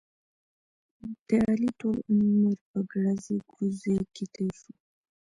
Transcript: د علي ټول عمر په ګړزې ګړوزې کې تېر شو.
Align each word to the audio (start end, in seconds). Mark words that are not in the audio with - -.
د 1.27 1.29
علي 1.47 1.69
ټول 1.79 1.97
عمر 2.11 2.55
په 2.69 2.79
ګړزې 2.91 3.35
ګړوزې 3.49 3.97
کې 4.13 4.25
تېر 4.33 4.51
شو. 4.61 4.73